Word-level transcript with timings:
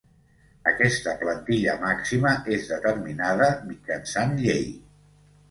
Aquesta 0.69 1.11
plantilla 1.19 1.75
màxima 1.83 2.33
és 2.57 2.65
determinada 2.73 3.51
mitjançant 3.69 4.35
llei. 4.43 4.67